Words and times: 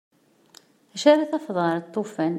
D 0.91 0.93
acu 0.93 1.07
ara 1.11 1.31
tafeḍ 1.31 1.57
ɣer 1.61 1.75
lṭufan? 1.85 2.29